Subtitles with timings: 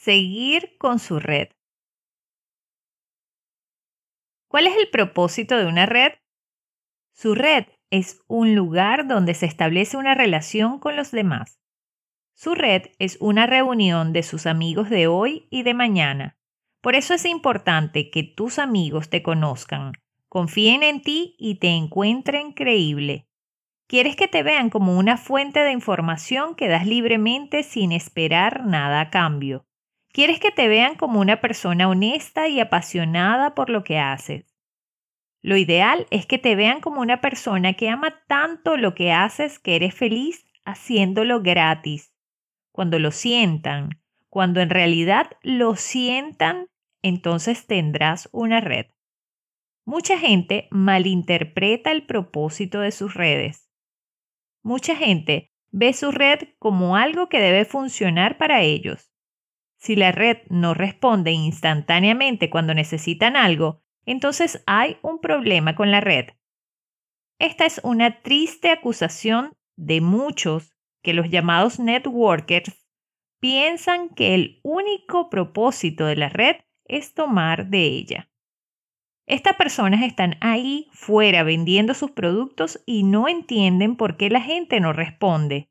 [0.00, 1.48] Seguir con su red.
[4.46, 6.12] ¿Cuál es el propósito de una red?
[7.12, 11.58] Su red es un lugar donde se establece una relación con los demás.
[12.36, 16.38] Su red es una reunión de sus amigos de hoy y de mañana.
[16.80, 19.94] Por eso es importante que tus amigos te conozcan,
[20.28, 23.26] confíen en ti y te encuentren creíble.
[23.88, 29.00] Quieres que te vean como una fuente de información que das libremente sin esperar nada
[29.00, 29.67] a cambio.
[30.18, 34.52] Quieres que te vean como una persona honesta y apasionada por lo que haces.
[35.42, 39.60] Lo ideal es que te vean como una persona que ama tanto lo que haces
[39.60, 42.12] que eres feliz haciéndolo gratis.
[42.72, 46.66] Cuando lo sientan, cuando en realidad lo sientan,
[47.00, 48.86] entonces tendrás una red.
[49.84, 53.70] Mucha gente malinterpreta el propósito de sus redes.
[54.64, 59.07] Mucha gente ve su red como algo que debe funcionar para ellos.
[59.78, 66.00] Si la red no responde instantáneamente cuando necesitan algo, entonces hay un problema con la
[66.00, 66.30] red.
[67.38, 72.88] Esta es una triste acusación de muchos que los llamados networkers
[73.40, 78.30] piensan que el único propósito de la red es tomar de ella.
[79.26, 84.80] Estas personas están ahí fuera vendiendo sus productos y no entienden por qué la gente
[84.80, 85.70] no responde.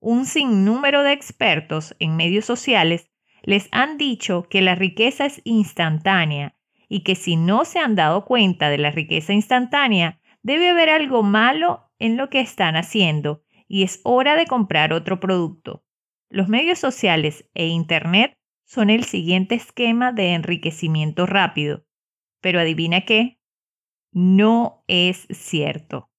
[0.00, 3.10] Un sinnúmero de expertos en medios sociales
[3.44, 6.56] les han dicho que la riqueza es instantánea
[6.88, 11.22] y que si no se han dado cuenta de la riqueza instantánea, debe haber algo
[11.22, 15.84] malo en lo que están haciendo y es hora de comprar otro producto.
[16.30, 21.84] Los medios sociales e Internet son el siguiente esquema de enriquecimiento rápido.
[22.40, 23.38] Pero adivina qué,
[24.12, 26.10] no es cierto.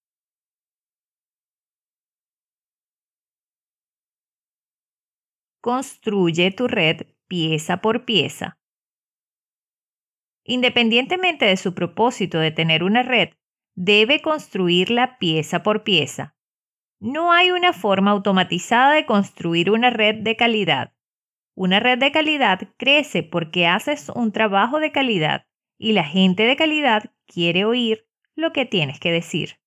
[5.62, 8.58] Construye tu red pieza por pieza.
[10.46, 13.32] Independientemente de su propósito de tener una red,
[13.76, 16.38] debe construirla pieza por pieza.
[17.02, 20.94] No hay una forma automatizada de construir una red de calidad.
[21.56, 25.46] Una red de calidad crece porque haces un trabajo de calidad
[25.78, 29.60] y la gente de calidad quiere oír lo que tienes que decir.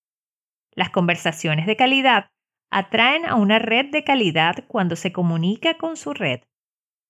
[0.71, 2.31] Las conversaciones de calidad
[2.71, 6.41] atraen a una red de calidad cuando se comunica con su red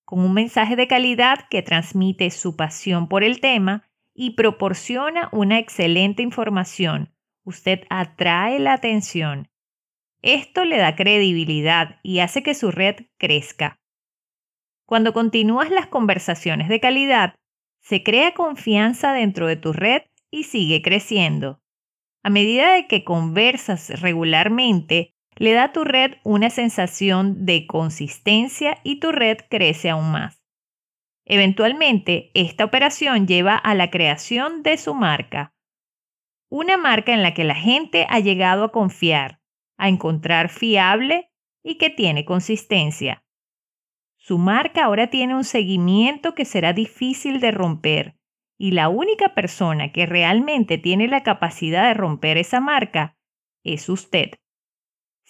[0.09, 5.59] con un mensaje de calidad que transmite su pasión por el tema y proporciona una
[5.59, 7.13] excelente información.
[7.45, 9.51] Usted atrae la atención.
[10.23, 13.83] Esto le da credibilidad y hace que su red crezca.
[14.87, 17.35] Cuando continúas las conversaciones de calidad,
[17.83, 21.61] se crea confianza dentro de tu red y sigue creciendo.
[22.23, 28.79] A medida de que conversas regularmente, le da a tu red una sensación de consistencia
[28.83, 30.43] y tu red crece aún más.
[31.25, 35.55] Eventualmente, esta operación lleva a la creación de su marca,
[36.51, 39.41] una marca en la que la gente ha llegado a confiar,
[39.77, 41.31] a encontrar fiable
[41.63, 43.25] y que tiene consistencia.
[44.17, 48.17] Su marca ahora tiene un seguimiento que será difícil de romper
[48.59, 53.17] y la única persona que realmente tiene la capacidad de romper esa marca
[53.63, 54.31] es usted.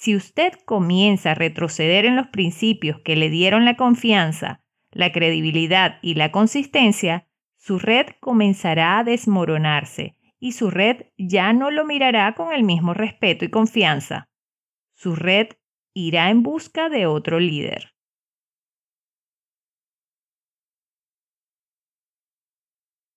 [0.01, 5.99] Si usted comienza a retroceder en los principios que le dieron la confianza, la credibilidad
[6.03, 7.27] y la consistencia,
[7.57, 12.95] su red comenzará a desmoronarse y su red ya no lo mirará con el mismo
[12.95, 14.29] respeto y confianza.
[14.95, 15.49] Su red
[15.95, 17.97] irá en busca de otro líder.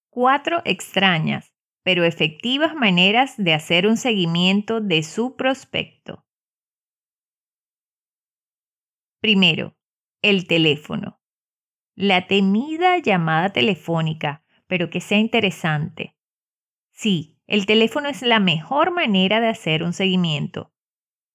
[0.09, 1.53] Cuatro extrañas,
[1.83, 6.25] pero efectivas maneras de hacer un seguimiento de su prospecto.
[9.21, 9.77] Primero,
[10.23, 11.21] el teléfono.
[11.95, 16.15] La temida llamada telefónica, pero que sea interesante.
[16.91, 20.73] Sí, el teléfono es la mejor manera de hacer un seguimiento.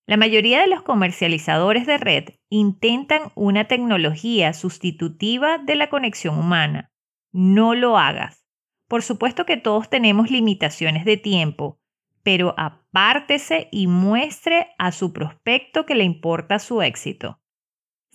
[0.05, 6.93] La mayoría de los comercializadores de red intentan una tecnología sustitutiva de la conexión humana.
[7.31, 8.45] No lo hagas.
[8.89, 11.79] Por supuesto que todos tenemos limitaciones de tiempo,
[12.25, 17.41] pero apártese y muestre a su prospecto que le importa su éxito.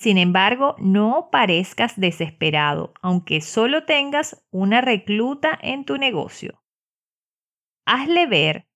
[0.01, 6.63] Sin embargo, no parezcas desesperado, aunque solo tengas una recluta en tu negocio.
[7.85, 8.67] Hazle ver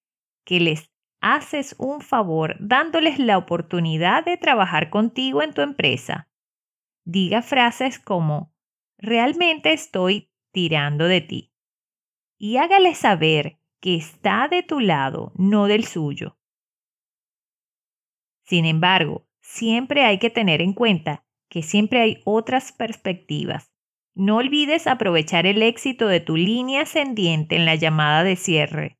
[0.46, 0.92] que les
[1.22, 6.30] haces un favor dándoles la oportunidad de trabajar contigo en tu empresa.
[7.06, 8.54] Diga frases como,
[9.00, 11.54] realmente estoy tirando de ti.
[12.38, 16.38] Y hágale saber que está de tu lado, no del suyo.
[18.44, 23.72] Sin embargo, siempre hay que tener en cuenta que siempre hay otras perspectivas.
[24.16, 28.98] No olvides aprovechar el éxito de tu línea ascendiente en la llamada de cierre.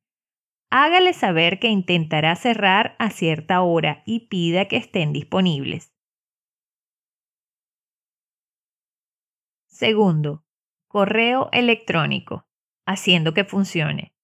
[0.70, 5.92] Hágale saber que intentará cerrar a cierta hora y pida que estén disponibles.
[9.66, 10.44] Segundo,
[10.88, 12.46] correo electrónico,
[12.86, 14.15] haciendo que funcione.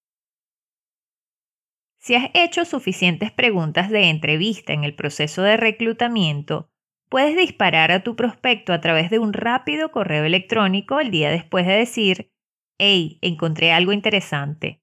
[2.03, 6.69] Si has hecho suficientes preguntas de entrevista en el proceso de reclutamiento,
[7.07, 11.65] puedes disparar a tu prospecto a través de un rápido correo electrónico el día después
[11.65, 12.33] de decir,
[12.77, 14.81] hey, encontré algo interesante,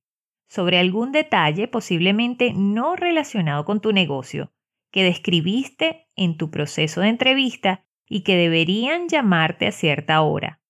[0.48, 4.54] sobre algún detalle posiblemente no relacionado con tu negocio,
[4.90, 10.62] que describiste en tu proceso de entrevista y que deberían llamarte a cierta hora.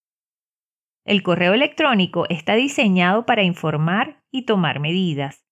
[1.04, 5.46] El correo electrónico está diseñado para informar y tomar medidas.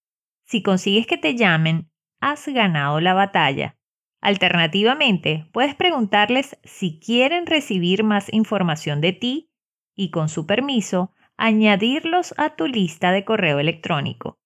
[0.49, 1.91] Si consigues que te llamen,
[2.21, 3.77] has ganado la batalla.
[4.23, 9.50] Alternativamente, puedes preguntarles si quieren recibir más información de ti
[9.95, 14.41] y, con su permiso, añadirlos a tu lista de correo electrónico.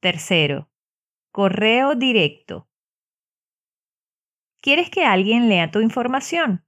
[0.00, 0.68] Tercero,
[1.30, 2.68] correo directo.
[4.60, 6.66] ¿Quieres que alguien lea tu información?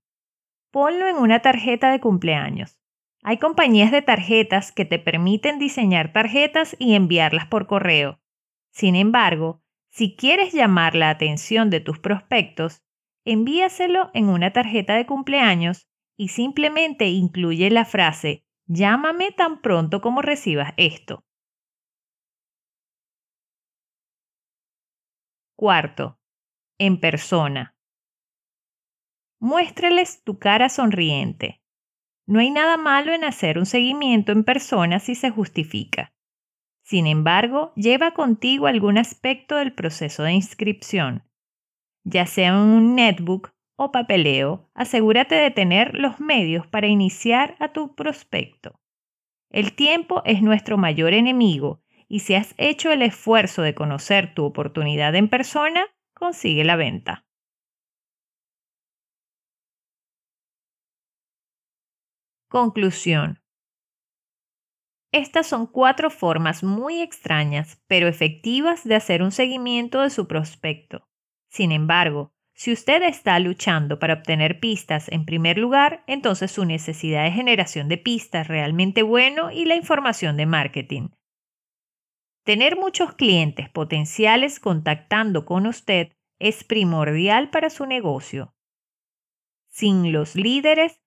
[0.71, 2.79] Ponlo en una tarjeta de cumpleaños.
[3.25, 8.21] Hay compañías de tarjetas que te permiten diseñar tarjetas y enviarlas por correo.
[8.71, 12.83] Sin embargo, si quieres llamar la atención de tus prospectos,
[13.25, 15.89] envíaselo en una tarjeta de cumpleaños
[16.19, 21.25] y simplemente incluye la frase llámame tan pronto como recibas esto.
[25.57, 26.19] Cuarto,
[26.79, 27.75] en persona.
[29.41, 31.64] Muéstrales tu cara sonriente.
[32.27, 36.13] No hay nada malo en hacer un seguimiento en persona si se justifica.
[36.83, 41.23] Sin embargo, lleva contigo algún aspecto del proceso de inscripción.
[42.05, 47.95] Ya sea un netbook o papeleo, asegúrate de tener los medios para iniciar a tu
[47.95, 48.81] prospecto.
[49.51, 54.45] El tiempo es nuestro mayor enemigo y si has hecho el esfuerzo de conocer tu
[54.45, 57.24] oportunidad en persona, consigue la venta.
[62.55, 63.43] Conclusión.
[65.11, 71.09] Estas son cuatro formas muy extrañas, pero efectivas de hacer un seguimiento de su prospecto.
[71.49, 77.25] Sin embargo, si usted está luchando para obtener pistas en primer lugar, entonces su necesidad
[77.25, 81.09] de generación de pistas realmente bueno y la información de marketing.
[82.45, 88.55] Tener muchos clientes potenciales contactando con usted es primordial para su negocio.
[89.71, 91.04] Sin los líderes,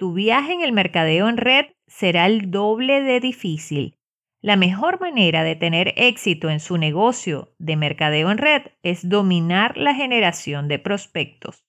[0.00, 3.98] tu viaje en el mercadeo en red será el doble de difícil.
[4.40, 9.76] La mejor manera de tener éxito en su negocio de mercadeo en red es dominar
[9.76, 11.66] la generación de prospectos.